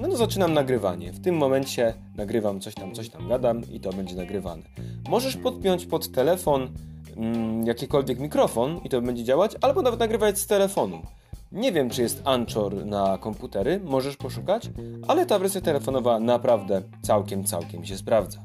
No, 0.00 0.08
no 0.08 0.16
zaczynam 0.16 0.54
nagrywanie. 0.54 1.12
W 1.12 1.20
tym 1.20 1.36
momencie 1.36 1.94
nagrywam 2.16 2.60
coś 2.60 2.74
tam, 2.74 2.94
coś 2.94 3.08
tam 3.08 3.28
gadam 3.28 3.62
i 3.72 3.80
to 3.80 3.92
będzie 3.92 4.16
nagrywane. 4.16 4.62
Możesz 5.08 5.36
podpiąć 5.36 5.86
pod 5.86 6.12
telefon 6.12 6.68
mm, 7.16 7.66
jakikolwiek 7.66 8.18
mikrofon 8.18 8.80
i 8.84 8.88
to 8.88 9.02
będzie 9.02 9.24
działać, 9.24 9.56
albo 9.60 9.82
nawet 9.82 10.00
nagrywać 10.00 10.38
z 10.38 10.46
telefonu. 10.46 11.02
Nie 11.52 11.72
wiem, 11.72 11.90
czy 11.90 12.02
jest 12.02 12.22
Anchor 12.24 12.86
na 12.86 13.18
komputery, 13.18 13.80
możesz 13.84 14.16
poszukać, 14.16 14.70
ale 15.08 15.26
ta 15.26 15.38
wersja 15.38 15.60
telefonowa 15.60 16.20
naprawdę 16.20 16.82
całkiem, 17.02 17.44
całkiem 17.44 17.84
się 17.84 17.96
sprawdza. 17.96 18.38